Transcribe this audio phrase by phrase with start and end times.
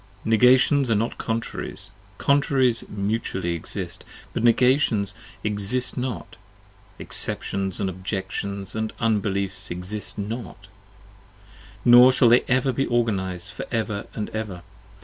[0.25, 6.37] Negations are not Contraries: Contraries mutually Exist: But Negations Exist Not:
[6.97, 10.69] Exceptions & Objections & Unbeliefs 35 Exist not:
[11.85, 14.63] nor shall they ever be Organized for ever & ever.